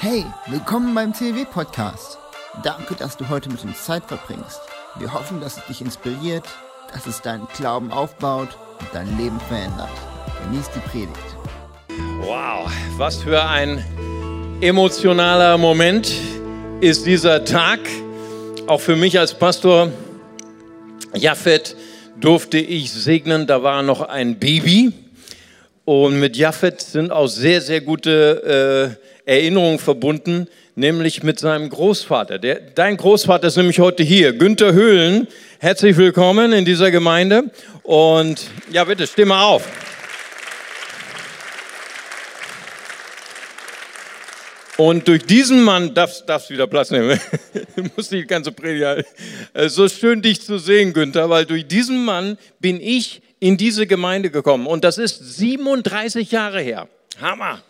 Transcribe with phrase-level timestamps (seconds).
[0.00, 2.18] Hey, willkommen beim CW-Podcast.
[2.62, 4.60] Danke, dass du heute mit uns Zeit verbringst.
[5.00, 6.44] Wir hoffen, dass es dich inspiriert,
[6.92, 9.90] dass es deinen Glauben aufbaut und dein Leben verändert.
[10.44, 11.36] Genieß die Predigt.
[12.20, 13.84] Wow, was für ein
[14.60, 16.12] emotionaler Moment
[16.80, 17.80] ist dieser Tag.
[18.68, 19.90] Auch für mich als Pastor
[21.12, 21.74] Jaffet
[22.20, 24.92] durfte ich segnen, da war noch ein Baby.
[25.84, 32.38] Und mit Jaffet sind auch sehr, sehr gute äh, Erinnerungen verbunden, nämlich mit seinem Großvater.
[32.38, 35.28] Der, dein Großvater ist nämlich heute hier, Günther Höhlen.
[35.58, 37.50] Herzlich willkommen in dieser Gemeinde.
[37.82, 39.68] Und ja, bitte, mal auf.
[44.78, 47.20] Und durch diesen Mann darfst du wieder Platz nehmen.
[47.76, 49.04] du musst die ganze Predigt
[49.52, 53.86] ist so schön, dich zu sehen, Günther, weil durch diesen Mann bin ich in diese
[53.86, 54.66] Gemeinde gekommen.
[54.66, 56.88] Und das ist 37 Jahre her.
[57.20, 57.62] Hammer.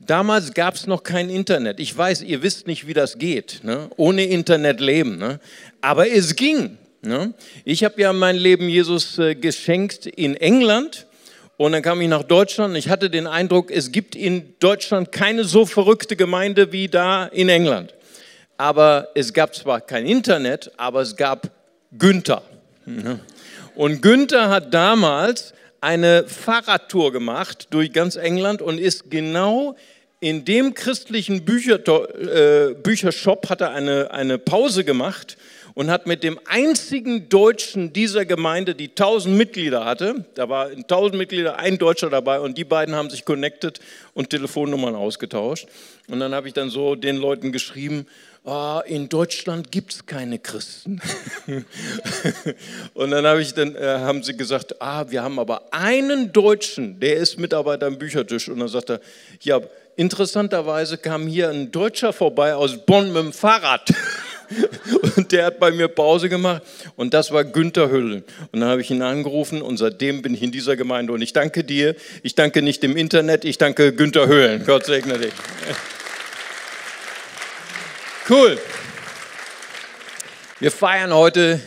[0.00, 1.80] Damals gab es noch kein Internet.
[1.80, 3.60] Ich weiß, ihr wisst nicht, wie das geht.
[3.62, 3.88] Ne?
[3.96, 5.18] Ohne Internet leben.
[5.18, 5.40] Ne?
[5.80, 6.78] Aber es ging.
[7.02, 7.34] Ne?
[7.64, 11.06] Ich habe ja mein Leben Jesus äh, geschenkt in England.
[11.56, 15.44] Und dann kam ich nach Deutschland ich hatte den Eindruck, es gibt in Deutschland keine
[15.44, 17.94] so verrückte Gemeinde wie da in England.
[18.56, 21.50] Aber es gab zwar kein Internet, aber es gab
[21.96, 22.42] Günther.
[23.74, 25.54] Und Günther hat damals
[25.84, 29.76] eine Fahrradtour gemacht durch ganz England und ist genau
[30.18, 35.36] in dem christlichen Bücher, äh, Büchershop hat er eine, eine Pause gemacht
[35.74, 40.84] und hat mit dem einzigen Deutschen dieser Gemeinde, die 1000 Mitglieder hatte, da war in
[40.84, 43.78] 1000 Mitglieder ein Deutscher dabei und die beiden haben sich connected
[44.14, 45.66] und Telefonnummern ausgetauscht.
[46.08, 48.06] Und dann habe ich dann so den Leuten geschrieben,
[48.44, 51.00] oh, in Deutschland gibt es keine Christen.
[52.94, 57.00] und dann, hab ich dann äh, haben sie gesagt, ah, wir haben aber einen Deutschen,
[57.00, 58.48] der ist Mitarbeiter am Büchertisch.
[58.48, 59.00] Und dann sagt er,
[59.40, 59.60] ja,
[59.96, 63.92] interessanterweise kam hier ein Deutscher vorbei aus Bonn mit dem Fahrrad.
[65.16, 66.62] Und der hat bei mir Pause gemacht
[66.96, 68.24] und das war Günther Hüllen.
[68.52, 71.14] Und dann habe ich ihn angerufen und seitdem bin ich in dieser Gemeinde.
[71.14, 74.64] Und ich danke dir, ich danke nicht dem Internet, ich danke Günther Hüllen.
[74.66, 75.32] Gott segne dich.
[78.26, 78.58] Cool.
[80.58, 81.60] Wir feiern heute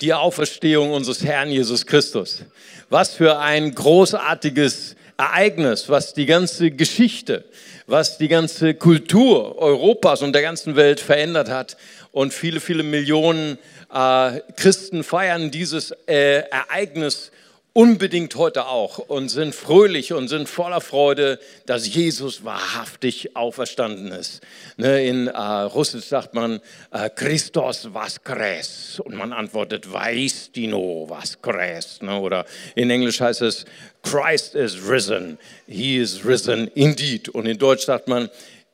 [0.00, 2.44] die Auferstehung unseres Herrn Jesus Christus.
[2.88, 7.44] Was für ein großartiges Ereignis, was die ganze Geschichte,
[7.86, 11.76] was die ganze Kultur Europas und der ganzen Welt verändert hat
[12.10, 13.58] und viele, viele Millionen
[13.92, 17.32] äh, Christen feiern dieses äh, Ereignis
[17.72, 24.40] unbedingt heute auch und sind fröhlich und sind voller Freude, dass Jesus wahrhaftig auferstanden ist.
[24.76, 32.02] Ne, in äh, Russisch sagt man äh, Christos Vaskres und man antwortet Vaistino Vaskres.
[32.02, 33.64] Ne, oder in Englisch heißt es
[34.02, 37.28] Christ is risen, he is risen indeed.
[37.28, 38.28] Und in Deutsch sagt man,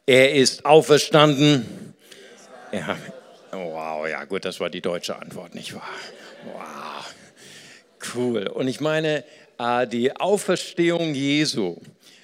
[0.06, 1.94] er ist auferstanden.
[2.72, 2.96] Ja,
[3.54, 5.88] Wow, ja gut, das war die deutsche Antwort, nicht wahr?
[6.52, 6.93] Wow,
[8.14, 8.46] cool.
[8.48, 9.24] Und ich meine,
[9.58, 11.76] äh, die Auferstehung Jesu,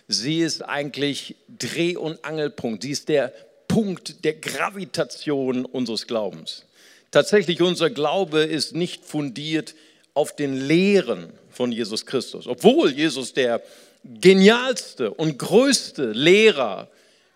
[0.09, 2.83] sie ist eigentlich Dreh- und Angelpunkt.
[2.83, 3.33] Sie ist der
[3.69, 6.65] Punkt der Gravitation unseres Glaubens.
[7.11, 9.75] Tatsächlich, unser Glaube ist nicht fundiert
[10.15, 12.47] auf den Lehren von Jesus Christus.
[12.47, 13.62] Obwohl Jesus der
[14.05, 16.89] genialste und größte Lehrer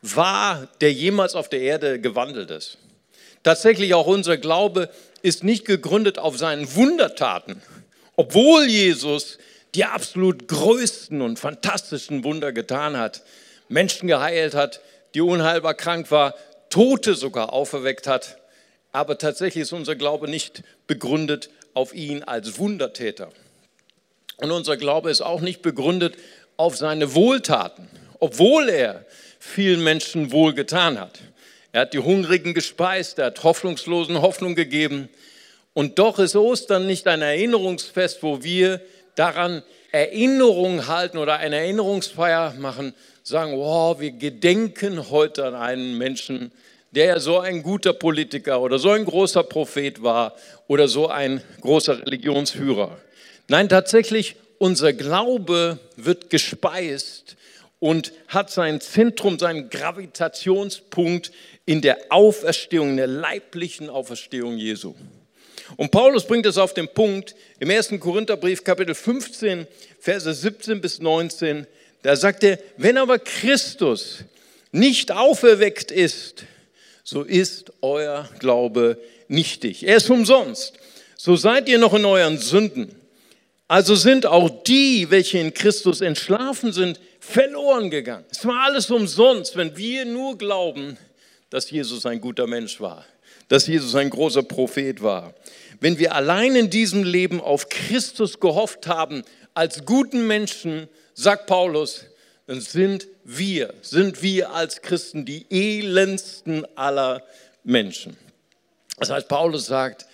[0.03, 2.79] war, der jemals auf der Erde gewandelt ist.
[3.43, 4.89] Tatsächlich auch unser Glaube
[5.23, 7.61] ist nicht gegründet auf seinen Wundertaten,
[8.17, 9.39] obwohl Jesus
[9.75, 13.23] die absolut größten und fantastischen Wunder getan hat,
[13.69, 14.81] Menschen geheilt hat,
[15.15, 16.35] die unheilbar krank war,
[16.71, 18.39] Tote sogar auferweckt hat.
[18.93, 23.33] Aber tatsächlich ist unser Glaube nicht begründet auf ihn als Wundertäter.
[24.37, 26.17] Und unser Glaube ist auch nicht begründet
[26.57, 27.89] auf seine Wohltaten,
[28.21, 29.05] obwohl er
[29.41, 31.21] vielen Menschen wohl getan hat.
[31.73, 35.09] Er hat die Hungrigen gespeist, er hat Hoffnungslosen Hoffnung gegeben.
[35.75, 38.81] Und doch ist Ostern nicht ein Erinnerungsfest, wo wir
[39.17, 39.63] daran
[39.93, 46.53] Erinnerung halten oder eine Erinnerungsfeier machen, sagen, wow, wir gedenken heute an einen Menschen,
[46.93, 50.37] der so ein guter Politiker oder so ein großer Prophet war
[50.69, 52.97] oder so ein großer Religionsführer.
[53.49, 57.37] Nein, tatsächlich, unser Glaube wird gespeist
[57.81, 61.33] und hat sein Zentrum, seinen Gravitationspunkt
[61.67, 64.95] in der Auferstehung, in der leiblichen Auferstehung Jesu.
[65.77, 67.95] Und Paulus bringt es auf den Punkt im 1.
[68.01, 69.67] Korintherbrief, Kapitel 15,
[69.99, 71.67] Verse 17 bis 19.
[72.03, 74.19] Da sagt er, wenn aber Christus
[74.73, 76.45] nicht auferweckt ist,
[77.03, 79.87] so ist euer Glaube nichtig.
[79.87, 80.75] Er ist umsonst.
[81.17, 82.95] So seid ihr noch in euren Sünden.
[83.67, 88.25] Also sind auch die, welche in Christus entschlafen sind, verloren gegangen.
[88.31, 90.99] Es war alles umsonst, wenn wir nur glauben,
[91.49, 93.07] dass Jesus ein guter Mensch war,
[93.49, 95.35] dass Jesus ein großer Prophet war.
[95.81, 99.25] Wenn wir allein in diesem Leben auf Christus gehofft haben,
[99.55, 102.05] als guten Menschen, sagt Paulus,
[102.47, 107.23] dann sind wir, sind wir als Christen die elendsten aller
[107.63, 108.17] Menschen.
[108.99, 110.07] Das heißt, Paulus sagt,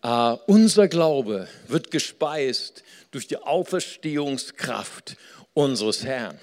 [0.00, 5.16] Uh, unser Glaube wird gespeist durch die Auferstehungskraft
[5.54, 6.38] unseres Herrn.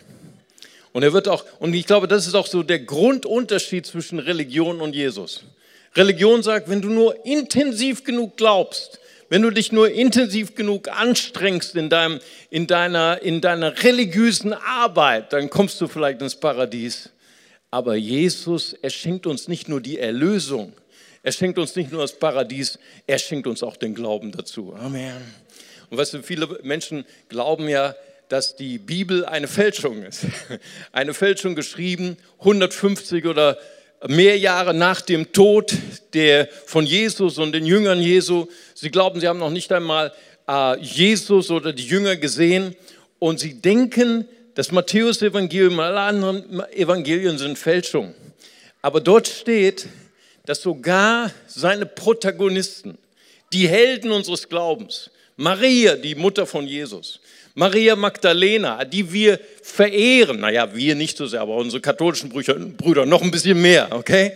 [0.92, 4.82] Und er wird auch, und ich glaube, das ist auch so der Grundunterschied zwischen Religion
[4.82, 5.46] und Jesus.
[5.96, 9.00] Religion sagt, wenn du nur intensiv genug glaubst,
[9.30, 12.20] wenn du dich nur intensiv genug anstrengst in, deinem,
[12.50, 17.10] in, deiner, in deiner religiösen Arbeit, dann kommst du vielleicht ins Paradies.
[17.72, 20.74] Aber Jesus, er schenkt uns nicht nur die Erlösung,
[21.24, 22.78] er schenkt uns nicht nur das Paradies,
[23.08, 24.76] er schenkt uns auch den Glauben dazu.
[24.76, 25.22] Amen.
[25.90, 27.96] Und weißt du, viele Menschen glauben ja,
[28.30, 30.26] dass die Bibel eine Fälschung ist.
[30.92, 33.58] Eine Fälschung geschrieben 150 oder
[34.08, 35.74] mehr Jahre nach dem Tod
[36.14, 38.48] der, von Jesus und den Jüngern Jesu.
[38.74, 40.14] Sie glauben, sie haben noch nicht einmal
[40.48, 42.76] äh, Jesus oder die Jünger gesehen
[43.20, 48.14] und sie denken, das Matthäus-Evangelium, alle anderen Evangelien sind Fälschung.
[48.82, 49.88] Aber dort steht,
[50.46, 52.98] dass sogar seine Protagonisten,
[53.52, 57.20] die Helden unseres Glaubens, Maria, die Mutter von Jesus,
[57.56, 63.22] Maria Magdalena, die wir verehren, naja, wir nicht so sehr, aber unsere katholischen Brüder noch
[63.22, 64.34] ein bisschen mehr, okay?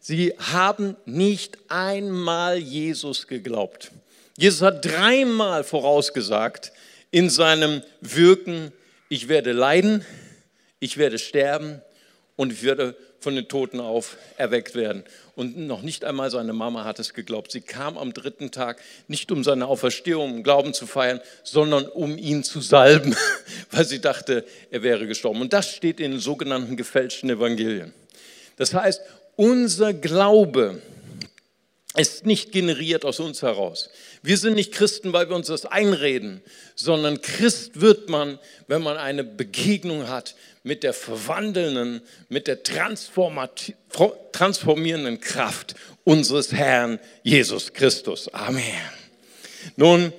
[0.00, 3.92] Sie haben nicht einmal Jesus geglaubt.
[4.36, 6.72] Jesus hat dreimal vorausgesagt
[7.12, 8.72] in seinem Wirken,
[9.08, 10.04] ich werde leiden,
[10.80, 11.80] ich werde sterben
[12.34, 12.96] und ich werde
[13.26, 15.02] von den Toten auf erweckt werden.
[15.34, 17.50] Und noch nicht einmal seine Mama hat es geglaubt.
[17.50, 22.18] Sie kam am dritten Tag nicht um seine Auferstehung, um Glauben zu feiern, sondern um
[22.18, 23.16] ihn zu salben,
[23.72, 25.40] weil sie dachte, er wäre gestorben.
[25.40, 27.92] Und das steht in den sogenannten gefälschten Evangelien.
[28.58, 29.02] Das heißt,
[29.34, 30.80] unser Glaube
[31.96, 33.90] ist nicht generiert aus uns heraus.
[34.26, 36.42] Wir sind nicht Christen, weil wir uns das einreden,
[36.74, 40.34] sondern Christ wird man, wenn man eine Begegnung hat
[40.64, 48.26] mit der verwandelnden, mit der transformierenden Kraft unseres Herrn Jesus Christus.
[48.34, 48.64] Amen.
[49.76, 50.12] Nun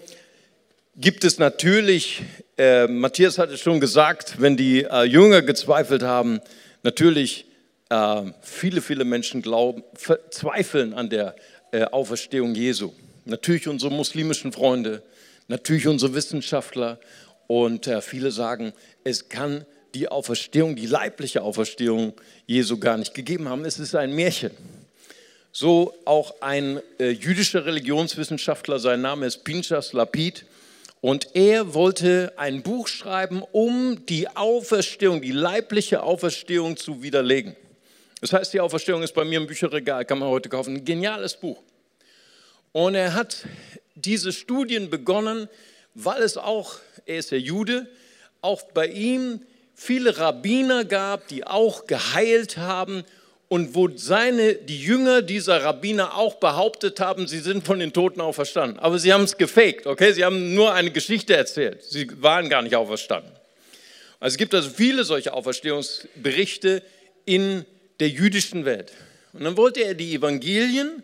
[0.95, 2.21] gibt es natürlich,
[2.57, 6.39] äh, Matthias hat es schon gesagt, wenn die äh, Jünger gezweifelt haben,
[6.81, 7.45] natürlich
[7.89, 9.83] äh, viele, viele Menschen glauben,
[10.31, 11.35] zweifeln an der
[11.73, 12.93] äh, Auferstehung Jesu.
[13.27, 15.03] Natürlich unsere muslimischen Freunde,
[15.49, 16.97] natürlich unsere Wissenschaftler
[17.47, 18.71] und äh, viele sagen,
[19.03, 22.13] es kann die Auferstehung, die leibliche Auferstehung
[22.45, 23.65] Jesu gar nicht gegeben haben.
[23.65, 24.51] Es ist ein Märchen.
[25.51, 30.45] So auch ein äh, jüdischer Religionswissenschaftler, sein Name ist Pinchas Lapid,
[31.01, 37.55] und er wollte ein Buch schreiben, um die Auferstehung, die leibliche Auferstehung zu widerlegen.
[38.21, 40.77] Das heißt, die Auferstehung ist bei mir im Bücherregal, kann man heute kaufen.
[40.77, 41.61] Ein geniales Buch.
[42.71, 43.45] Und er hat
[43.95, 45.49] diese Studien begonnen,
[45.93, 46.75] weil es auch,
[47.05, 47.87] er ist ja Jude,
[48.41, 49.41] auch bei ihm
[49.75, 53.03] viele Rabbiner gab, die auch geheilt haben
[53.49, 58.19] und wo seine, die Jünger dieser Rabbiner auch behauptet haben, sie sind von den Toten
[58.19, 58.79] auferstanden.
[58.79, 60.11] Aber sie haben es gefaked, okay?
[60.11, 61.83] Sie haben nur eine Geschichte erzählt.
[61.83, 63.31] Sie waren gar nicht auferstanden.
[64.19, 66.83] Also es gibt also viele solche Auferstehungsberichte
[67.25, 67.65] in
[67.99, 68.91] der jüdischen Welt.
[69.33, 71.03] Und dann wollte er die Evangelien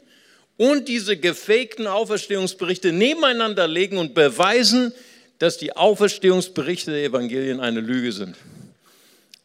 [0.57, 4.93] und diese gefakten Auferstehungsberichte nebeneinander legen und beweisen,
[5.39, 8.36] dass die Auferstehungsberichte der Evangelien eine Lüge sind.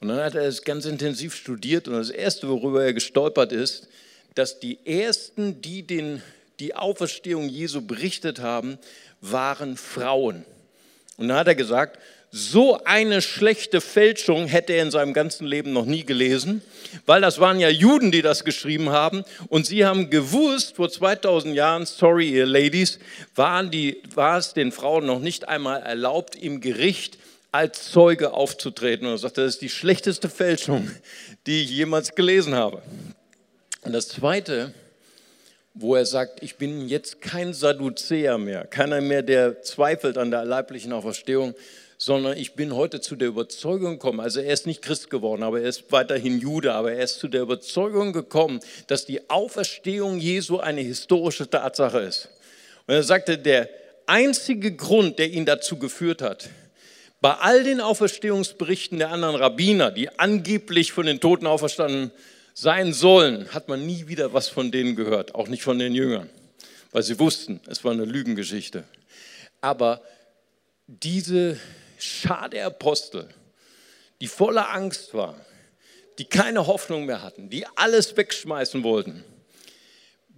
[0.00, 3.88] Und dann hat er es ganz intensiv studiert und das Erste, worüber er gestolpert ist,
[4.35, 6.23] dass die Ersten, die den,
[6.61, 8.79] die Auferstehung Jesu berichtet haben,
[9.21, 10.45] waren Frauen.
[11.17, 11.99] Und dann hat er gesagt,
[12.30, 16.62] so eine schlechte Fälschung hätte er in seinem ganzen Leben noch nie gelesen,
[17.06, 21.54] weil das waren ja Juden, die das geschrieben haben und sie haben gewusst, vor 2000
[21.54, 22.99] Jahren, sorry ihr Ladies,
[23.35, 27.18] waren die, war es den Frauen noch nicht einmal erlaubt, im Gericht
[27.50, 29.06] als Zeuge aufzutreten.
[29.06, 30.90] Und er sagt, das ist die schlechteste Fälschung,
[31.47, 32.82] die ich jemals gelesen habe.
[33.82, 34.75] Und das Zweite,
[35.73, 40.44] wo er sagt, ich bin jetzt kein Sadduzäer mehr, keiner mehr, der zweifelt an der
[40.44, 41.54] leiblichen Auferstehung,
[41.99, 45.61] sondern ich bin heute zu der Überzeugung gekommen, also er ist nicht Christ geworden, aber
[45.61, 50.59] er ist weiterhin Jude, aber er ist zu der Überzeugung gekommen, dass die Auferstehung Jesu
[50.59, 52.28] eine historische Tatsache ist.
[52.87, 53.69] Und er sagte, der
[54.07, 56.49] einzige Grund, der ihn dazu geführt hat,
[57.21, 62.12] bei all den Auferstehungsberichten der anderen Rabbiner, die angeblich von den Toten auferstanden
[62.55, 66.31] sein sollen, hat man nie wieder was von denen gehört, auch nicht von den Jüngern,
[66.93, 68.85] weil sie wussten, es war eine Lügengeschichte.
[69.61, 70.00] Aber
[70.87, 71.59] diese
[71.99, 73.28] Schar der Apostel,
[74.21, 75.38] die voller Angst war,
[76.19, 79.25] die keine Hoffnung mehr hatten, die alles wegschmeißen wollten,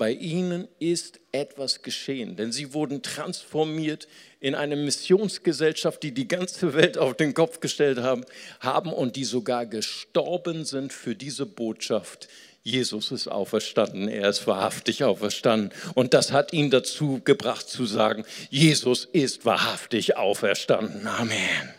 [0.00, 4.08] bei ihnen ist etwas geschehen, denn sie wurden transformiert
[4.40, 8.24] in eine Missionsgesellschaft, die die ganze Welt auf den Kopf gestellt haben,
[8.60, 12.28] haben und die sogar gestorben sind für diese Botschaft.
[12.62, 15.70] Jesus ist auferstanden, er ist wahrhaftig auferstanden.
[15.94, 21.06] Und das hat ihn dazu gebracht zu sagen, Jesus ist wahrhaftig auferstanden.
[21.06, 21.74] Amen.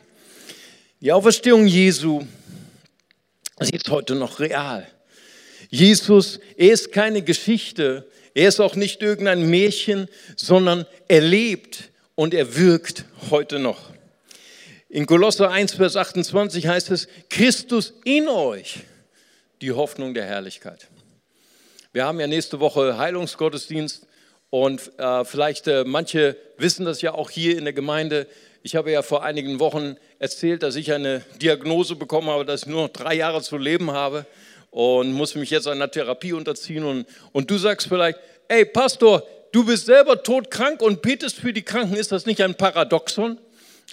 [1.01, 2.23] Die Auferstehung Jesu,
[3.69, 4.87] ist heute noch real.
[5.69, 12.33] Jesus, er ist keine Geschichte, er ist auch nicht irgendein Märchen, sondern er lebt und
[12.33, 13.91] er wirkt heute noch.
[14.89, 18.79] In Kolosser 1, Vers 28 heißt es, Christus in euch,
[19.61, 20.87] die Hoffnung der Herrlichkeit.
[21.93, 24.07] Wir haben ja nächste Woche Heilungsgottesdienst
[24.49, 28.27] und äh, vielleicht äh, manche wissen das ja auch hier in der Gemeinde.
[28.63, 32.67] Ich habe ja vor einigen Wochen erzählt, dass ich eine Diagnose bekommen habe, dass ich
[32.67, 34.25] nur noch drei Jahre zu leben habe
[34.71, 36.83] und muss mich jetzt einer Therapie unterziehen.
[36.83, 41.63] Und, und du sagst vielleicht, ey Pastor, du bist selber todkrank und betest für die
[41.63, 41.95] Kranken.
[41.95, 43.37] Ist das nicht ein Paradoxon?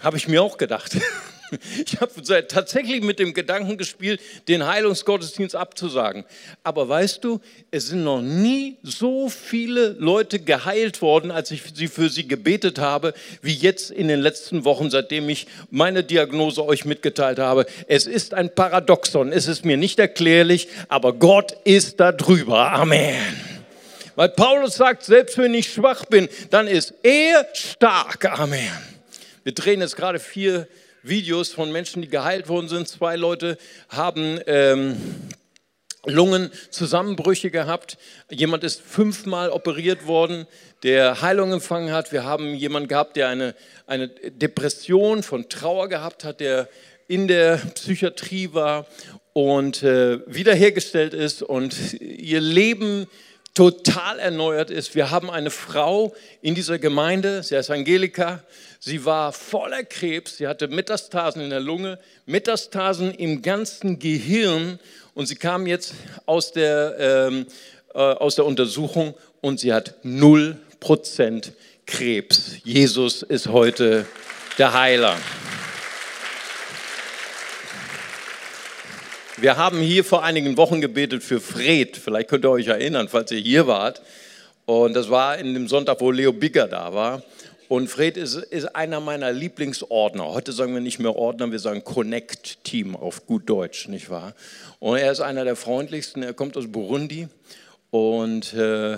[0.00, 0.96] Habe ich mir auch gedacht.
[1.84, 6.24] Ich habe tatsächlich mit dem Gedanken gespielt, den Heilungsgottesdienst abzusagen.
[6.62, 7.40] Aber weißt du,
[7.70, 12.78] es sind noch nie so viele Leute geheilt worden, als ich sie für sie gebetet
[12.78, 17.66] habe, wie jetzt in den letzten Wochen, seitdem ich meine Diagnose euch mitgeteilt habe.
[17.86, 19.32] Es ist ein Paradoxon.
[19.32, 22.72] Es ist mir nicht erklärlich, aber Gott ist da drüber.
[22.72, 23.16] Amen.
[24.16, 28.24] Weil Paulus sagt, selbst wenn ich schwach bin, dann ist er stark.
[28.24, 28.68] Amen.
[29.44, 30.66] Wir drehen jetzt gerade vier
[31.08, 32.88] Videos von Menschen, die geheilt worden sind.
[32.88, 34.96] Zwei Leute haben ähm,
[36.04, 37.98] Lungenzusammenbrüche gehabt.
[38.30, 40.46] Jemand ist fünfmal operiert worden,
[40.82, 42.12] der Heilung empfangen hat.
[42.12, 43.54] Wir haben jemanden gehabt, der eine,
[43.86, 46.68] eine Depression von Trauer gehabt hat, der
[47.08, 48.86] in der Psychiatrie war
[49.32, 53.06] und äh, wiederhergestellt ist und ihr Leben
[53.54, 54.94] total erneuert ist.
[54.94, 58.44] Wir haben eine Frau in dieser Gemeinde, sie heißt Angelika,
[58.78, 64.78] sie war voller Krebs, sie hatte Metastasen in der Lunge, Metastasen im ganzen Gehirn
[65.14, 65.94] und sie kam jetzt
[66.26, 67.46] aus der, ähm,
[67.94, 71.52] äh, aus der Untersuchung und sie hat 0%
[71.86, 72.56] Krebs.
[72.64, 74.06] Jesus ist heute
[74.58, 75.16] der Heiler.
[79.40, 81.96] Wir haben hier vor einigen Wochen gebetet für Fred.
[81.96, 84.02] Vielleicht könnt ihr euch erinnern, falls ihr hier wart.
[84.66, 87.22] Und das war in dem Sonntag, wo Leo Bigger da war.
[87.68, 90.32] Und Fred ist, ist einer meiner Lieblingsordner.
[90.32, 94.34] Heute sagen wir nicht mehr Ordner, wir sagen Connect-Team auf gut Deutsch, nicht wahr?
[94.78, 96.22] Und er ist einer der freundlichsten.
[96.22, 97.28] Er kommt aus Burundi
[97.90, 98.96] und äh,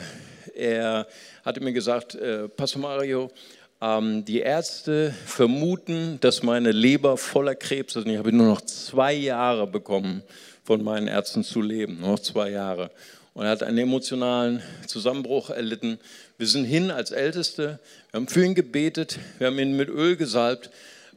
[0.55, 1.09] er
[1.45, 3.33] hatte mir gesagt, äh, Pastor Mario,
[3.81, 8.05] ähm, die Ärzte vermuten, dass meine Leber voller Krebs ist.
[8.05, 10.23] Und ich habe nur noch zwei Jahre bekommen,
[10.63, 11.99] von meinen Ärzten zu leben.
[11.99, 12.93] Nur noch zwei Jahre.
[13.35, 15.99] Und er hat einen emotionalen Zusammenbruch erlitten.
[16.41, 17.79] Wir sind hin als Älteste.
[18.11, 19.19] Wir haben für ihn gebetet.
[19.37, 20.71] Wir haben ihn mit Öl gesalbt.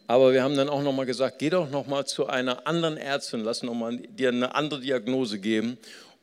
[0.06, 3.63] Aber wir haben dann auch nochmal gesagt, geh doch nochmal zu einer anderen Ärztin, lass
[3.63, 5.77] nochmal dir eine andere Diagnose geben.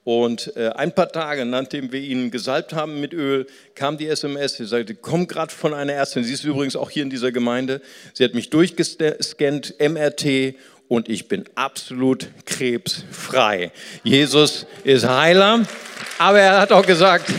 [0.05, 4.57] Und äh, ein paar Tage, nachdem wir ihn gesalbt haben mit Öl, kam die SMS.
[4.57, 6.23] Sie sagte, komm gerade von einer Ärztin.
[6.23, 7.81] Sie ist übrigens auch hier in dieser Gemeinde.
[8.13, 10.57] Sie hat mich durchgescannt, MRT,
[10.89, 13.73] und ich bin absolut krebsfrei.
[14.03, 15.63] Jesus ist Heiler,
[16.19, 17.33] aber er hat auch gesagt,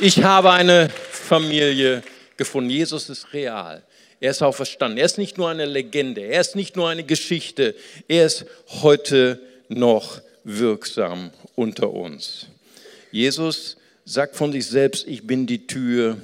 [0.00, 2.02] ich habe eine Familie
[2.36, 2.70] gefunden.
[2.70, 3.82] Jesus ist real.
[4.20, 4.98] Er ist auch verstanden.
[4.98, 6.22] Er ist nicht nur eine Legende.
[6.22, 7.74] Er ist nicht nur eine Geschichte.
[8.08, 8.46] Er ist
[8.82, 12.46] heute noch wirksam unter uns.
[13.12, 16.16] Jesus sagt von sich selbst, ich bin die Tür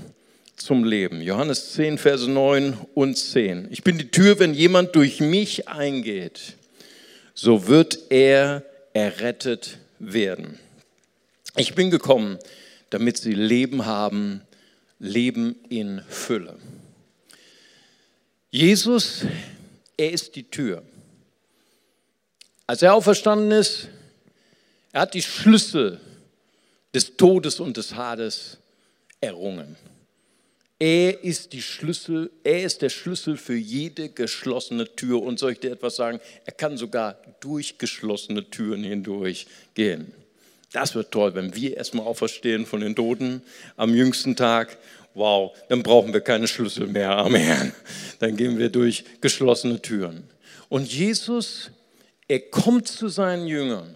[0.56, 1.20] zum Leben.
[1.20, 3.68] Johannes 10, Verse 9 und 10.
[3.70, 6.54] Ich bin die Tür, wenn jemand durch mich eingeht,
[7.34, 8.62] so wird er
[8.94, 10.58] errettet werden.
[11.56, 12.38] Ich bin gekommen,
[12.90, 14.42] damit sie Leben haben,
[14.98, 16.58] Leben in Fülle.
[18.50, 19.22] Jesus,
[19.96, 20.82] er ist die Tür.
[22.66, 23.88] Als er auferstanden ist,
[24.92, 26.00] er hat die Schlüssel
[26.94, 28.58] des Todes und des Hades
[29.20, 29.76] errungen.
[30.78, 35.22] Er ist die Schlüssel, er ist der Schlüssel für jede geschlossene Tür.
[35.22, 36.20] Und soll ich dir etwas sagen?
[36.44, 40.12] Er kann sogar durch geschlossene Türen hindurch gehen.
[40.76, 43.40] Das wird toll, wenn wir erstmal auferstehen von den Toten
[43.78, 44.76] am jüngsten Tag.
[45.14, 47.12] Wow, dann brauchen wir keine Schlüssel mehr.
[47.12, 47.72] Amen.
[48.18, 50.28] Dann gehen wir durch geschlossene Türen.
[50.68, 51.70] Und Jesus,
[52.28, 53.94] er kommt zu seinen Jüngern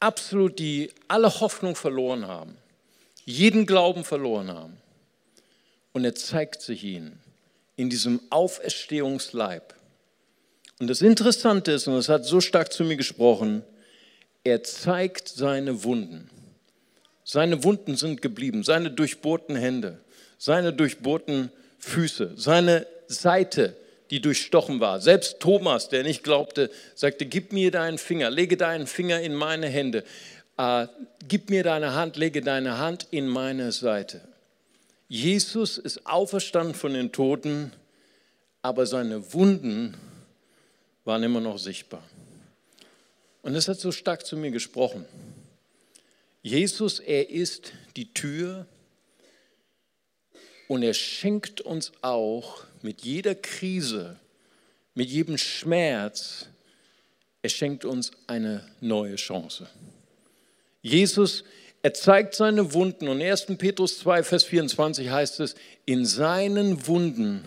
[0.00, 2.54] absolut die alle Hoffnung verloren haben,
[3.24, 4.76] jeden Glauben verloren haben.
[5.94, 7.20] Und er zeigt sich ihnen
[7.74, 9.74] in diesem Auferstehungsleib.
[10.78, 13.64] Und das Interessante ist, und das hat so stark zu mir gesprochen,
[14.44, 16.30] er zeigt seine Wunden.
[17.24, 20.00] Seine Wunden sind geblieben, seine durchbohrten Hände,
[20.38, 23.76] seine durchbohrten Füße, seine Seite,
[24.10, 25.00] die durchstochen war.
[25.00, 29.66] Selbst Thomas, der nicht glaubte, sagte, gib mir deinen Finger, lege deinen Finger in meine
[29.66, 30.04] Hände,
[30.56, 30.86] äh,
[31.28, 34.22] gib mir deine Hand, lege deine Hand in meine Seite.
[35.08, 37.72] Jesus ist auferstanden von den Toten,
[38.62, 39.94] aber seine Wunden
[41.04, 42.02] waren immer noch sichtbar.
[43.42, 45.04] Und es hat so stark zu mir gesprochen.
[46.42, 48.66] Jesus, er ist die Tür
[50.68, 54.18] und er schenkt uns auch mit jeder Krise,
[54.94, 56.46] mit jedem Schmerz,
[57.42, 59.68] er schenkt uns eine neue Chance.
[60.82, 61.44] Jesus,
[61.82, 63.46] er zeigt seine Wunden und 1.
[63.58, 65.54] Petrus 2, Vers 24 heißt es,
[65.86, 67.44] in seinen Wunden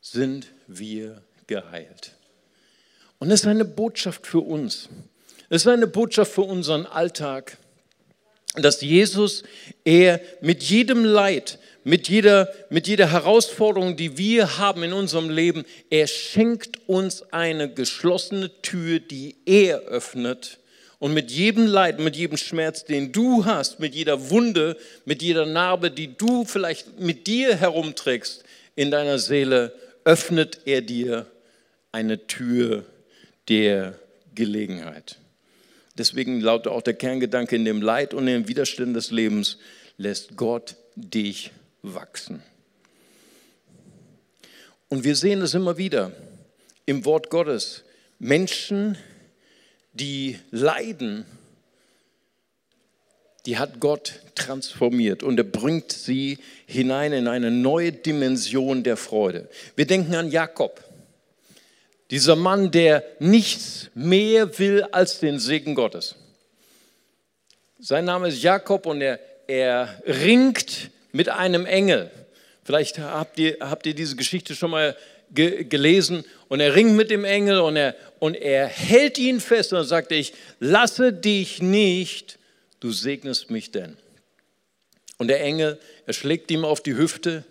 [0.00, 2.12] sind wir geheilt.
[3.18, 4.88] Und das ist eine Botschaft für uns.
[5.50, 7.58] Es ist eine Botschaft für unseren Alltag,
[8.56, 9.42] dass Jesus,
[9.84, 15.64] er mit jedem Leid, mit jeder, mit jeder Herausforderung, die wir haben in unserem Leben,
[15.90, 20.58] er schenkt uns eine geschlossene Tür, die er öffnet.
[20.98, 25.44] Und mit jedem Leid, mit jedem Schmerz, den du hast, mit jeder Wunde, mit jeder
[25.44, 28.44] Narbe, die du vielleicht mit dir herumträgst
[28.76, 29.74] in deiner Seele,
[30.04, 31.26] öffnet er dir
[31.92, 32.86] eine Tür
[33.48, 33.98] der
[34.34, 35.18] Gelegenheit.
[35.96, 39.58] Deswegen lautet auch der Kerngedanke, in dem Leid und in den Widerständen des Lebens
[39.96, 42.42] lässt Gott dich wachsen.
[44.88, 46.12] Und wir sehen es immer wieder
[46.86, 47.84] im Wort Gottes.
[48.18, 48.96] Menschen,
[49.92, 51.24] die leiden,
[53.46, 59.48] die hat Gott transformiert und er bringt sie hinein in eine neue Dimension der Freude.
[59.76, 60.82] Wir denken an Jakob.
[62.14, 66.14] Dieser Mann, der nichts mehr will als den Segen Gottes.
[67.80, 69.18] Sein Name ist Jakob und er,
[69.48, 72.12] er ringt mit einem Engel.
[72.62, 74.96] Vielleicht habt ihr, habt ihr diese Geschichte schon mal
[75.32, 76.22] ge gelesen.
[76.46, 80.12] Und er ringt mit dem Engel und er, und er hält ihn fest und sagt,
[80.12, 82.38] ich lasse dich nicht,
[82.78, 83.96] du segnest mich denn.
[85.18, 87.42] Und der Engel, er schlägt ihm auf die Hüfte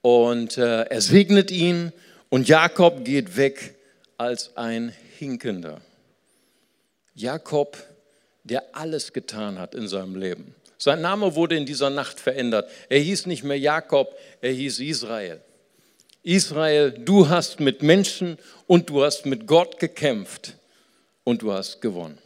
[0.00, 1.92] und äh, er segnet ihn
[2.30, 3.76] und Jakob geht weg
[4.24, 5.82] als ein Hinkender.
[7.14, 7.76] Jakob,
[8.42, 10.54] der alles getan hat in seinem Leben.
[10.78, 12.70] Sein Name wurde in dieser Nacht verändert.
[12.88, 15.42] Er hieß nicht mehr Jakob, er hieß Israel.
[16.22, 20.56] Israel, du hast mit Menschen und du hast mit Gott gekämpft
[21.24, 22.18] und du hast gewonnen.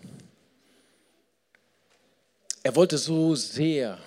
[2.62, 3.98] Er wollte so sehr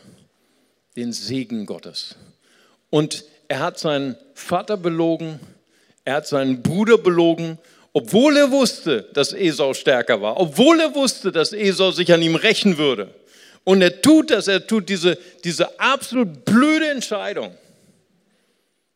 [0.95, 2.15] den Segen Gottes.
[2.89, 5.41] Und er hat seinen Vater belogen,
[6.05, 7.59] er hat seinen Bruder belogen,
[7.93, 12.35] obwohl er wusste, dass Esau stärker war, obwohl er wusste, dass Esau sich an ihm
[12.35, 13.13] rächen würde.
[13.63, 17.55] Und er tut das, er tut diese, diese absolut blöde Entscheidung.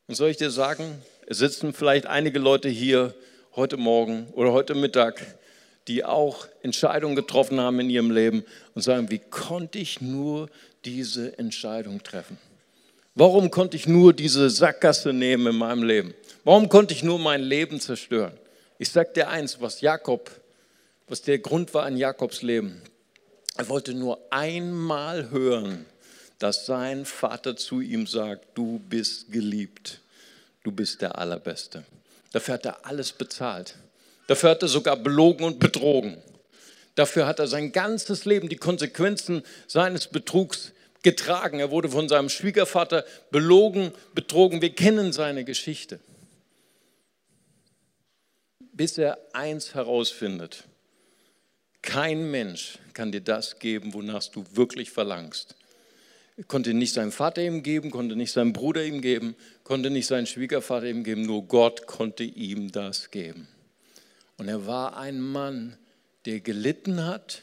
[0.08, 3.14] Und soll ich dir sagen, es sitzen vielleicht einige Leute hier
[3.56, 5.22] heute Morgen oder heute Mittag,
[5.88, 10.50] die auch Entscheidungen getroffen haben in ihrem Leben und sagen, wie konnte ich nur
[10.84, 12.38] diese Entscheidung treffen?
[13.14, 16.14] Warum konnte ich nur diese Sackgasse nehmen in meinem Leben?
[16.44, 18.34] Warum konnte ich nur mein Leben zerstören?
[18.78, 20.30] Ich sage dir eins, was Jakob,
[21.08, 22.82] was der Grund war in Jakobs Leben.
[23.58, 25.86] Er wollte nur einmal hören,
[26.40, 30.02] dass sein Vater zu ihm sagt, du bist geliebt,
[30.64, 31.86] du bist der Allerbeste.
[32.34, 33.76] Dafür hat er alles bezahlt.
[34.28, 36.18] Dafür hat er sogar belogen und betrogen.
[36.96, 41.60] Dafür hat er sein ganzes Leben die Konsequenzen seines Betrugs getragen.
[41.60, 44.62] Er wurde von seinem Schwiegervater belogen, betrogen.
[44.62, 46.00] Wir kennen seine Geschichte.
[48.76, 50.66] Bis er eins herausfindet.
[51.82, 55.56] Kein Mensch kann dir das geben, wonach du wirklich verlangst.
[56.48, 60.28] Konnte nicht sein Vater ihm geben, konnte nicht sein Bruder ihm geben, konnte nicht sein
[60.28, 63.48] Schwiegervater ihm geben, nur Gott konnte ihm das geben.
[64.38, 65.78] Und er war ein Mann,
[66.26, 67.42] der gelitten hat,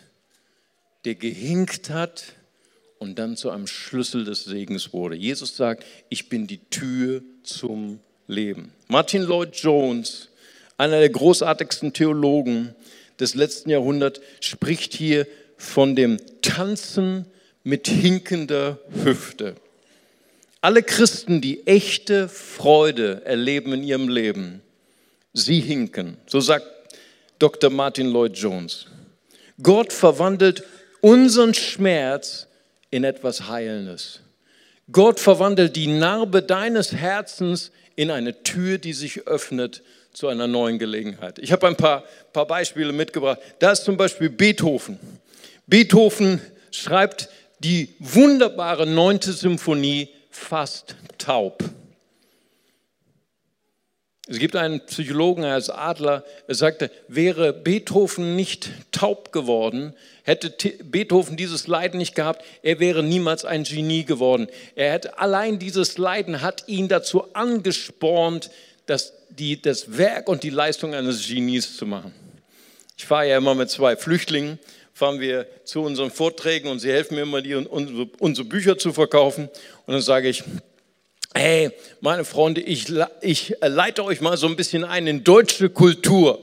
[1.06, 2.34] der gehinkt hat,
[3.02, 5.16] und dann zu einem Schlüssel des Segens wurde.
[5.16, 8.72] Jesus sagt, ich bin die Tür zum Leben.
[8.86, 10.28] Martin Lloyd Jones,
[10.78, 12.74] einer der großartigsten Theologen
[13.20, 17.26] des letzten Jahrhunderts, spricht hier von dem Tanzen
[17.62, 19.54] mit hinkender Hüfte.
[20.60, 24.60] Alle Christen, die echte Freude erleben in ihrem Leben,
[25.32, 26.16] sie hinken.
[26.26, 26.66] So sagt
[27.38, 27.70] Dr.
[27.70, 28.86] Martin Lloyd Jones.
[29.62, 30.64] Gott verwandelt
[31.00, 32.46] unseren Schmerz
[32.90, 34.20] in etwas Heilendes.
[34.90, 40.78] Gott verwandelt die Narbe deines Herzens in eine Tür, die sich öffnet zu einer neuen
[40.78, 41.38] Gelegenheit.
[41.38, 43.38] Ich habe ein paar, paar Beispiele mitgebracht.
[43.58, 44.98] Da ist zum Beispiel Beethoven.
[45.66, 47.28] Beethoven schreibt
[47.60, 51.62] die wunderbare neunte Symphonie fast taub.
[54.28, 60.54] Es gibt einen Psychologen, er ist Adler, er sagte, wäre Beethoven nicht taub geworden, hätte
[60.84, 64.46] Beethoven dieses Leiden nicht gehabt, er wäre niemals ein Genie geworden.
[64.76, 68.50] Er hätte allein dieses Leiden hat ihn dazu angespornt,
[68.86, 72.12] das, die, das Werk und die Leistung eines Genies zu machen.
[72.96, 74.58] Ich fahre ja immer mit zwei Flüchtlingen,
[74.92, 78.92] fahren wir zu unseren Vorträgen und sie helfen mir immer, die, unsere, unsere Bücher zu
[78.92, 79.48] verkaufen.
[79.86, 80.44] Und dann sage ich,
[81.34, 86.38] hey, meine Freunde, ich, ich leite euch mal so ein bisschen ein in deutsche Kultur.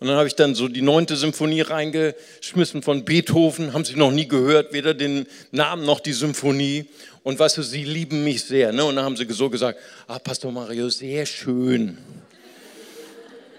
[0.00, 4.10] Und dann habe ich dann so die neunte Symphonie reingeschmissen von Beethoven, haben sie noch
[4.10, 6.86] nie gehört, weder den Namen noch die Symphonie.
[7.22, 8.72] Und weißt du, sie lieben mich sehr.
[8.72, 8.82] Ne?
[8.82, 11.98] Und dann haben sie so gesagt, ah, Pastor Mario, sehr schön.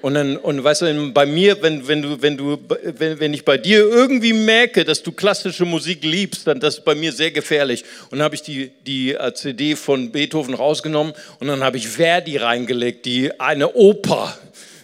[0.02, 2.58] Und dann, und weißt du, bei mir, wenn, wenn, du, wenn, du,
[2.98, 6.86] wenn, wenn ich bei dir irgendwie merke, dass du klassische Musik liebst, dann das ist
[6.86, 7.84] bei mir sehr gefährlich.
[8.10, 11.88] Und dann habe ich die, die äh, CD von Beethoven rausgenommen und dann habe ich
[11.88, 14.36] Verdi reingelegt, die eine Oper.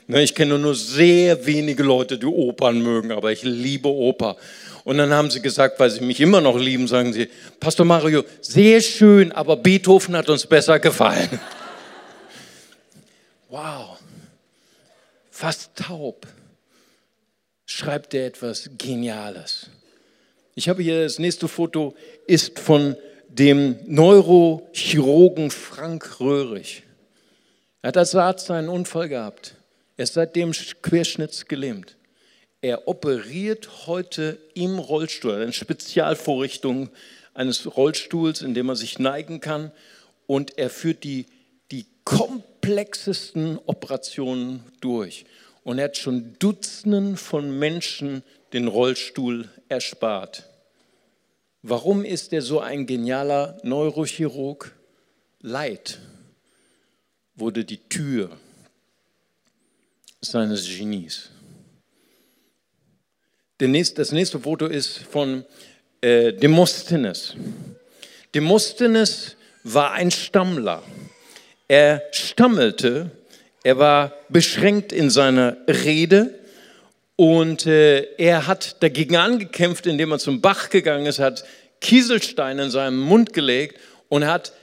[0.08, 4.38] Ne, ich kenne nur sehr wenige Leute, die Opern mögen, aber ich liebe Oper.
[4.84, 7.28] Und dann haben sie gesagt, weil sie mich immer noch lieben, sagen sie,
[7.60, 11.40] Pastor Mario, sehr schön, aber Beethoven hat uns besser gefallen.
[13.50, 13.98] Wow
[15.38, 16.26] fast taub,
[17.68, 19.70] schreibt er etwas Geniales.
[20.56, 21.94] Ich habe hier das nächste Foto,
[22.26, 22.96] ist von
[23.30, 26.82] dem Neurochirurgen Frank Röhrig.
[27.84, 29.57] Er hat als Arzt einen Unfall gehabt.
[29.98, 31.98] Er ist seitdem querschnittsgelähmt.
[32.62, 36.90] Er operiert heute im Rollstuhl, eine Spezialvorrichtung
[37.34, 39.72] eines Rollstuhls, in dem er sich neigen kann.
[40.28, 41.26] Und er führt die,
[41.72, 45.26] die komplexesten Operationen durch.
[45.64, 48.22] Und er hat schon Dutzenden von Menschen
[48.54, 50.48] den Rollstuhl erspart.
[51.64, 54.74] Warum ist er so ein genialer Neurochirurg?
[55.42, 56.00] Leid
[57.36, 58.38] wurde die Tür
[60.22, 61.30] seines Genies.
[63.58, 65.46] Das nächste Foto ist von
[66.02, 67.36] äh, Demosthenes.
[68.34, 70.84] Demosthenes war ein Stammler.
[71.68, 73.12] Er stammelte,
[73.64, 76.38] er war beschränkt in seiner Rede
[77.16, 81.44] und äh, er hat dagegen angekämpft, indem er zum Bach gegangen ist, hat
[81.82, 84.54] Kieselsteine in seinem Mund gelegt und hat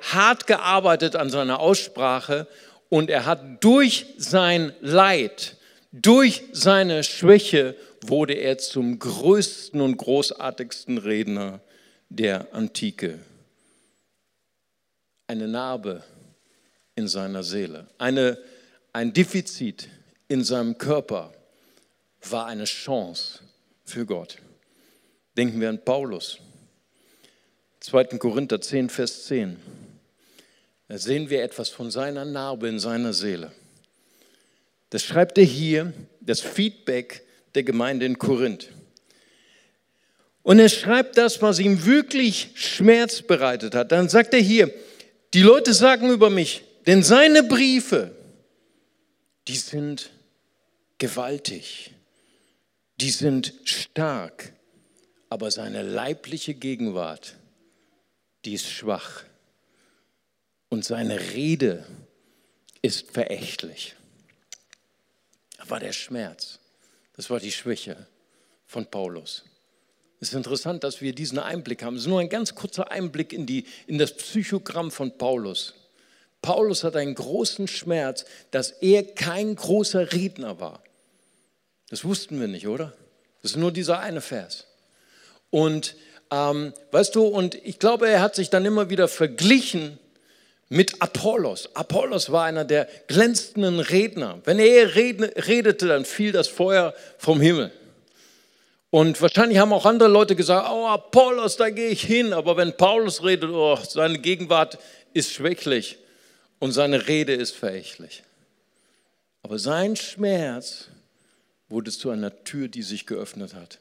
[0.00, 2.46] hart gearbeitet an seiner Aussprache
[2.92, 5.56] und er hat durch sein Leid,
[5.92, 11.60] durch seine Schwäche wurde er zum größten und großartigsten Redner
[12.10, 13.18] der Antike.
[15.26, 16.04] Eine Narbe
[16.94, 17.86] in seiner Seele.
[17.96, 18.36] Eine,
[18.92, 19.88] ein Defizit
[20.28, 21.32] in seinem Körper
[22.28, 23.38] war eine Chance
[23.86, 24.36] für Gott.
[25.38, 26.40] Denken wir an Paulus.
[27.80, 28.18] 2.
[28.18, 29.81] Korinther 10, Vers 10.
[30.92, 33.50] Da sehen wir etwas von seiner Narbe in seiner Seele.
[34.90, 37.22] Das schreibt er hier, das Feedback
[37.54, 38.68] der Gemeinde in Korinth.
[40.42, 43.90] Und er schreibt das, was ihm wirklich Schmerz bereitet hat.
[43.90, 44.70] Dann sagt er hier,
[45.32, 48.14] die Leute sagen über mich, denn seine Briefe,
[49.48, 50.10] die sind
[50.98, 51.94] gewaltig,
[53.00, 54.52] die sind stark,
[55.30, 57.36] aber seine leibliche Gegenwart,
[58.44, 59.24] die ist schwach.
[60.72, 61.84] Und seine Rede
[62.80, 63.94] ist verächtlich.
[65.58, 66.60] Das war der Schmerz,
[67.14, 68.06] das war die Schwäche
[68.64, 69.44] von Paulus.
[70.18, 71.96] Es ist interessant, dass wir diesen Einblick haben.
[71.96, 75.74] Es ist nur ein ganz kurzer Einblick in, die, in das Psychogramm von Paulus.
[76.40, 80.82] Paulus hat einen großen Schmerz, dass er kein großer Redner war.
[81.90, 82.96] Das wussten wir nicht, oder?
[83.42, 84.68] Das ist nur dieser eine Vers.
[85.50, 85.96] Und
[86.30, 89.98] ähm, weißt du, und ich glaube, er hat sich dann immer wieder verglichen
[90.72, 91.68] mit Apollos.
[91.74, 94.40] Apollos war einer der glänzenden Redner.
[94.44, 97.70] Wenn er redete, dann fiel das Feuer vom Himmel.
[98.88, 102.32] Und wahrscheinlich haben auch andere Leute gesagt, oh Apollos, da gehe ich hin.
[102.32, 104.78] Aber wenn Paulus redet, oh, seine Gegenwart
[105.12, 105.98] ist schwächlich
[106.58, 108.22] und seine Rede ist verächtlich.
[109.42, 110.88] Aber sein Schmerz
[111.68, 113.78] wurde zu einer Tür, die sich geöffnet hat.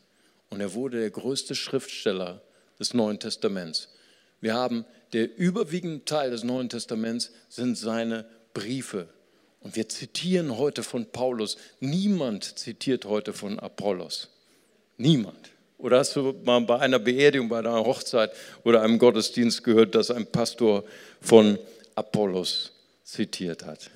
[0.50, 2.42] Und er wurde der größte Schriftsteller
[2.80, 3.88] des Neuen Testaments.
[4.42, 9.08] Wir haben der überwiegende Teil des Neuen Testaments sind seine Briefe.
[9.62, 11.58] Und wir zitieren heute von Paulus.
[11.80, 14.30] Niemand zitiert heute von Apollos.
[14.98, 15.52] Niemand.
[15.78, 18.32] Oder hast du mal bei einer Beerdigung, bei einer Hochzeit
[18.64, 20.84] oder einem Gottesdienst gehört, dass ein Pastor
[21.22, 21.58] von
[21.96, 22.72] Apollos
[23.04, 23.90] zitiert hat.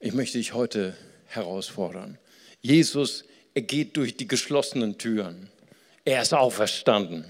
[0.00, 2.18] Ich möchte dich heute herausfordern.
[2.60, 5.50] Jesus, er geht durch die geschlossenen Türen.
[6.04, 7.24] Er ist auferstanden.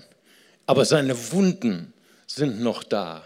[0.68, 1.94] Aber seine Wunden
[2.26, 3.24] sind noch da.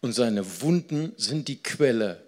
[0.00, 2.20] Und seine Wunden sind die Quelle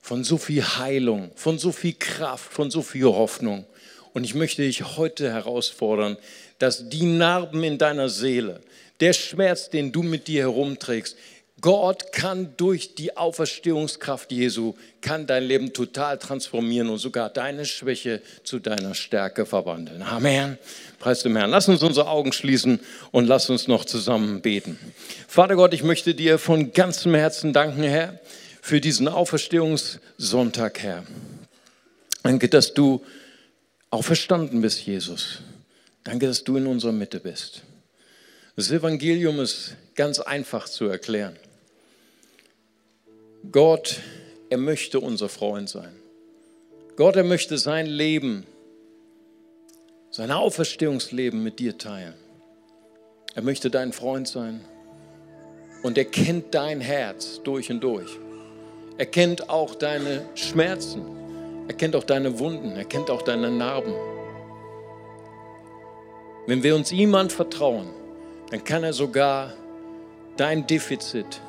[0.00, 3.66] von so viel Heilung, von so viel Kraft, von so viel Hoffnung.
[4.14, 6.16] Und ich möchte dich heute herausfordern,
[6.60, 8.60] dass die Narben in deiner Seele,
[9.00, 11.16] der Schmerz, den du mit dir herumträgst,
[11.62, 18.20] Gott kann durch die Auferstehungskraft Jesu, kann dein Leben total transformieren und sogar deine Schwäche
[18.44, 20.02] zu deiner Stärke verwandeln.
[20.02, 20.58] Amen.
[20.98, 21.50] Preis dem Herrn.
[21.50, 22.78] Lass uns unsere Augen schließen
[23.10, 24.78] und lass uns noch zusammen beten.
[25.26, 28.20] Vater Gott, ich möchte dir von ganzem Herzen danken, Herr,
[28.60, 31.04] für diesen Auferstehungssonntag, Herr.
[32.22, 33.02] Danke, dass du
[33.88, 35.38] auferstanden bist, Jesus.
[36.04, 37.62] Danke, dass du in unserer Mitte bist.
[38.56, 41.36] Das Evangelium ist ganz einfach zu erklären.
[43.52, 44.00] Gott,
[44.48, 45.94] er möchte unser Freund sein.
[46.96, 48.46] Gott, er möchte sein Leben,
[50.10, 52.14] sein Auferstehungsleben mit dir teilen.
[53.34, 54.62] Er möchte dein Freund sein
[55.82, 58.10] und er kennt dein Herz durch und durch.
[58.96, 61.02] Er kennt auch deine Schmerzen,
[61.68, 63.92] er kennt auch deine Wunden, er kennt auch deine Narben.
[66.46, 67.88] Wenn wir uns ihm anvertrauen,
[68.50, 69.52] dann kann er sogar
[70.38, 71.42] dein Defizit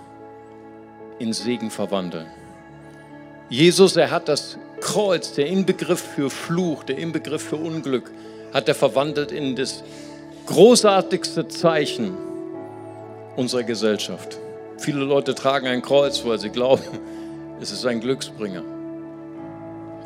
[1.20, 2.28] in Segen verwandeln.
[3.50, 8.12] Jesus, er hat das Kreuz, der Inbegriff für Fluch, der Inbegriff für Unglück,
[8.54, 9.84] hat er verwandelt in das
[10.46, 12.16] großartigste Zeichen
[13.36, 14.38] unserer Gesellschaft.
[14.78, 16.84] Viele Leute tragen ein Kreuz, weil sie glauben,
[17.62, 18.64] es ist ein Glücksbringer.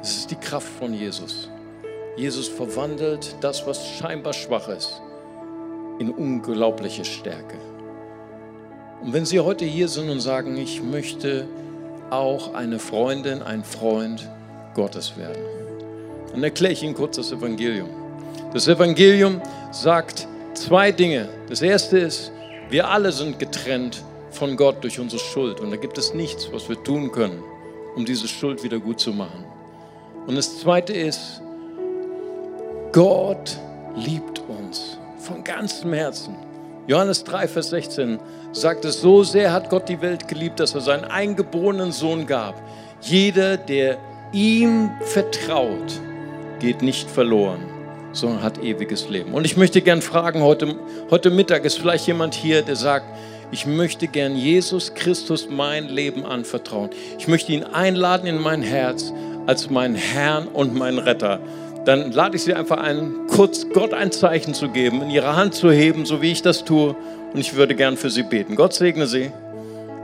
[0.02, 1.50] Es ist die Kraft von Jesus.
[2.18, 5.02] Jesus verwandelt das, was scheinbar schwach ist,
[6.00, 7.58] in unglaubliche Stärke.
[9.04, 11.48] Und wenn Sie heute hier sind und sagen, ich möchte
[12.12, 14.30] auch eine Freundin, ein Freund
[14.76, 15.42] Gottes werden,
[16.32, 17.90] dann erkläre ich Ihnen kurz das Evangelium.
[18.54, 21.30] Das Evangelium sagt zwei Dinge.
[21.50, 22.32] Das erste ist,
[22.70, 25.60] wir alle sind getrennt von Gott durch unsere Schuld.
[25.60, 27.44] Und da gibt es nichts, was wir tun können,
[27.96, 29.44] um diese Schuld wieder gut zu machen.
[30.28, 31.42] Und das zweite ist,
[32.92, 33.58] Gott
[33.96, 36.36] liebt uns von ganzem Herzen.
[36.88, 38.20] Johannes 3, Vers 16
[38.54, 42.56] sagt es, so sehr hat Gott die Welt geliebt, dass er seinen eingeborenen Sohn gab.
[43.02, 43.98] Jeder, der
[44.32, 46.02] ihm vertraut,
[46.60, 47.62] geht nicht verloren,
[48.14, 49.34] sondern hat ewiges Leben.
[49.34, 50.76] Und ich möchte gern fragen, heute,
[51.12, 53.06] heute Mittag ist vielleicht jemand hier, der sagt,
[53.52, 56.90] ich möchte gern Jesus Christus mein Leben anvertrauen.
[57.20, 59.14] Ich möchte ihn einladen in mein Herz
[59.46, 61.40] als meinen Herrn und meinen Retter
[61.86, 65.56] dann lade ich Sie einfach ein, kurz Gott ein Zeichen zu geben, in Ihre Hand
[65.56, 66.96] zu heben, so wie ich das tue.
[67.34, 68.56] Und ich würde gern für Sie beten.
[68.56, 69.32] Gott segne Sie.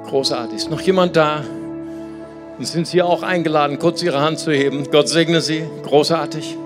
[0.07, 0.55] Großartig.
[0.55, 1.43] Ist noch jemand da?
[2.57, 4.89] Und sind Sie auch eingeladen, kurz Ihre Hand zu heben?
[4.91, 5.63] Gott segne Sie.
[5.83, 6.57] Großartig.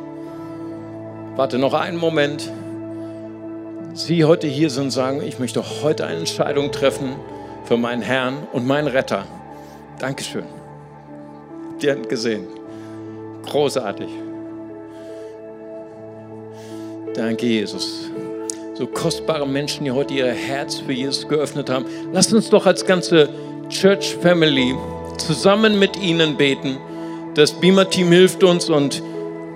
[1.35, 2.49] Warte noch einen Moment.
[3.93, 7.15] Sie heute hier sind sagen, ich möchte heute eine Entscheidung treffen
[7.65, 9.25] für meinen Herrn und meinen Retter.
[9.99, 10.45] Dankeschön.
[11.81, 12.47] Die Hand gesehen.
[13.45, 14.30] Großartig.
[17.13, 18.09] Danke, Jesus.
[18.75, 21.85] So kostbare Menschen, die heute ihr Herz für Jesus geöffnet haben.
[22.13, 23.29] Lasst uns doch als ganze
[23.69, 24.75] Church Family
[25.17, 26.77] zusammen mit ihnen beten.
[27.35, 29.03] Das Beamer-Team hilft uns und,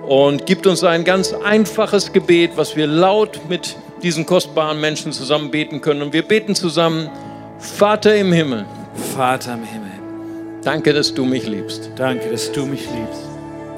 [0.06, 5.50] und gibt uns ein ganz einfaches Gebet, was wir laut mit diesen kostbaren Menschen zusammen
[5.50, 6.02] beten können.
[6.02, 7.10] Und wir beten zusammen,
[7.58, 8.64] Vater im Himmel.
[9.14, 9.90] Vater im Himmel.
[10.62, 11.90] Danke, dass du mich liebst.
[11.96, 13.35] Danke, dass du mich liebst.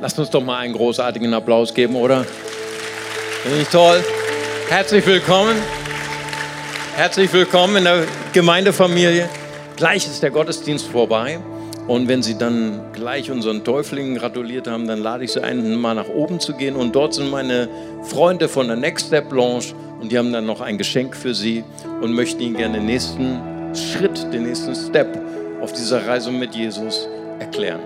[0.00, 2.24] Lasst uns doch mal einen großartigen Applaus geben, oder?
[3.42, 4.00] Finde ich toll.
[4.68, 5.56] Herzlich willkommen.
[6.94, 9.28] Herzlich willkommen in der Gemeindefamilie.
[9.76, 11.40] Gleich ist der Gottesdienst vorbei.
[11.88, 15.94] Und wenn Sie dann gleich unseren Täuflingen gratuliert haben, dann lade ich Sie ein, mal
[15.94, 16.76] nach oben zu gehen.
[16.76, 17.68] Und dort sind meine
[18.04, 21.64] Freunde von der Next Step Blanche und die haben dann noch ein Geschenk für Sie
[22.00, 23.40] und möchten Ihnen gerne den nächsten
[23.74, 25.18] Schritt, den nächsten Step
[25.60, 27.08] auf dieser Reise mit Jesus
[27.40, 27.80] erklären.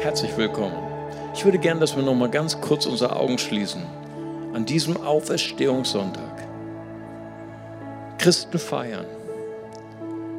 [0.00, 0.89] Herzlich willkommen.
[1.34, 3.82] Ich würde gerne, dass wir noch mal ganz kurz unsere Augen schließen.
[4.52, 6.48] An diesem Auferstehungssonntag.
[8.18, 9.06] Christen feiern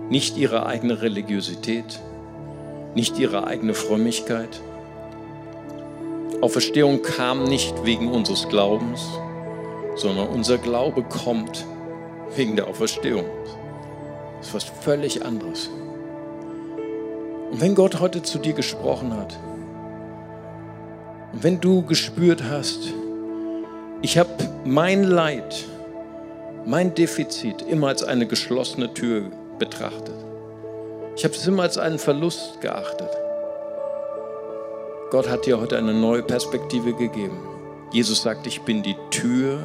[0.10, 2.01] nicht ihre eigene Religiosität,
[2.95, 4.60] nicht ihre eigene Frömmigkeit,
[6.41, 9.08] Auferstehung kam nicht wegen unseres Glaubens,
[9.95, 11.67] sondern unser Glaube kommt
[12.36, 13.25] wegen der Auferstehung.
[14.39, 15.69] Das ist was völlig anderes.
[17.51, 19.38] Und wenn Gott heute zu dir gesprochen hat,
[21.33, 22.93] wenn du gespürt hast,
[24.01, 24.29] ich habe
[24.65, 25.65] mein Leid,
[26.65, 30.15] mein Defizit immer als eine geschlossene Tür betrachtet.
[31.15, 33.09] Ich habe es immer als einen Verlust geachtet.
[35.09, 37.37] Gott hat dir heute eine neue Perspektive gegeben.
[37.91, 39.59] Jesus sagt, ich bin die Tür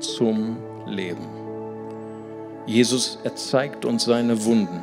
[0.00, 1.26] zum Leben.
[2.66, 4.82] Jesus, er zeigt uns seine Wunden.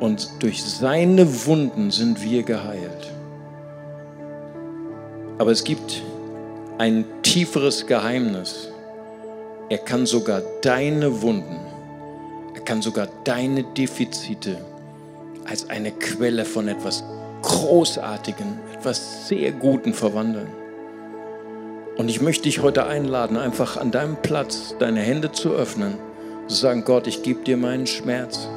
[0.00, 3.12] Und durch seine Wunden sind wir geheilt.
[5.38, 6.02] Aber es gibt
[6.78, 8.68] ein tieferes Geheimnis.
[9.68, 11.60] Er kann sogar deine Wunden,
[12.54, 14.58] er kann sogar deine Defizite
[15.44, 17.04] als eine Quelle von etwas
[17.42, 20.48] Großartigen, etwas sehr Guten verwandeln.
[21.96, 25.98] Und ich möchte dich heute einladen, einfach an deinem Platz deine Hände zu öffnen,
[26.48, 28.48] zu sagen, Gott, ich gebe dir meinen Schmerz.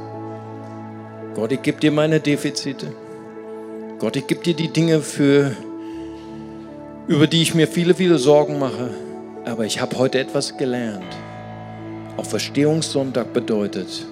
[1.34, 2.94] Gott, ich gebe dir meine Defizite.
[4.00, 5.52] Gott, ich gebe dir die Dinge, für,
[7.08, 8.89] über die ich mir viele, viele Sorgen mache.
[9.46, 11.15] Aber ich habe heute etwas gelernt.
[12.18, 14.06] Auf Verstehungssonntag bedeutet,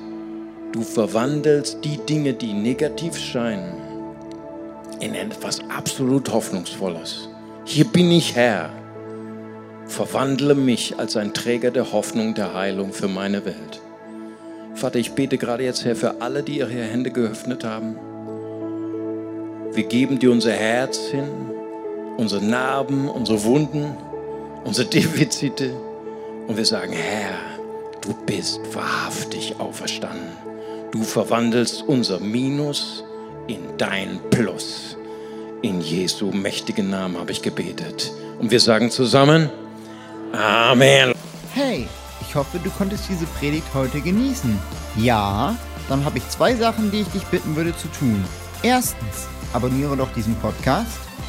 [0.71, 3.73] du verwandelst die Dinge, die negativ scheinen,
[4.99, 7.29] in etwas absolut Hoffnungsvolles.
[7.65, 8.69] Hier bin ich Herr.
[9.88, 13.82] Verwandle mich als ein Träger der Hoffnung, der Heilung für meine Welt.
[14.75, 17.95] Vater, ich bete gerade jetzt, Herr, für alle, die ihre Hände geöffnet haben.
[19.73, 21.52] Wir geben dir unser Herz hin,
[22.17, 23.97] unsere Narben, unsere Wunden,
[24.63, 25.73] unsere Defizite.
[26.47, 27.36] Und wir sagen, Herr,
[28.02, 30.32] du bist wahrhaftig auferstanden.
[30.91, 33.04] Du verwandelst unser Minus
[33.47, 34.97] in dein Plus.
[35.62, 38.12] In Jesu mächtigen Namen habe ich gebetet.
[38.39, 39.49] Und wir sagen zusammen,
[40.34, 41.13] Amen.
[41.54, 41.88] Hey,
[42.21, 44.58] ich hoffe, du konntest diese Predigt heute genießen.
[44.97, 45.56] Ja,
[45.88, 48.23] dann habe ich zwei Sachen, die ich dich bitten würde zu tun.
[48.63, 50.99] Erstens, abonniere doch diesen Podcast,